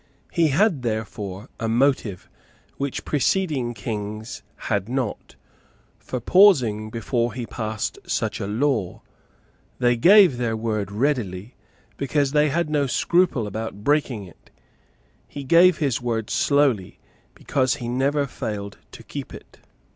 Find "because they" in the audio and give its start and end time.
11.97-12.49